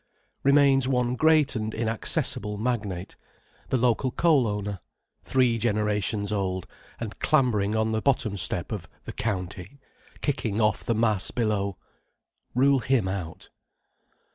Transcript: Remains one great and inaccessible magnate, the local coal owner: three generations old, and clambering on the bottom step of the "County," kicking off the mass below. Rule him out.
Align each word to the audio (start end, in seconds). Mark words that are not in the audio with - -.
Remains 0.41 0.87
one 0.87 1.13
great 1.15 1.55
and 1.55 1.75
inaccessible 1.75 2.57
magnate, 2.57 3.15
the 3.69 3.77
local 3.77 4.09
coal 4.09 4.47
owner: 4.47 4.79
three 5.21 5.59
generations 5.59 6.31
old, 6.31 6.65
and 6.99 7.19
clambering 7.19 7.75
on 7.75 7.91
the 7.91 8.01
bottom 8.01 8.35
step 8.35 8.71
of 8.71 8.89
the 9.05 9.13
"County," 9.13 9.79
kicking 10.19 10.59
off 10.59 10.83
the 10.83 10.95
mass 10.95 11.29
below. 11.29 11.77
Rule 12.55 12.79
him 12.79 13.07
out. 13.07 13.49